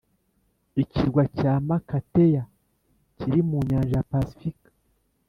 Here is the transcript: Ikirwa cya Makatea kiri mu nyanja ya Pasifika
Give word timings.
Ikirwa 0.83 1.21
cya 1.37 1.53
Makatea 1.67 2.43
kiri 3.17 3.39
mu 3.49 3.57
nyanja 3.69 3.95
ya 3.97 4.03
Pasifika 4.09 4.69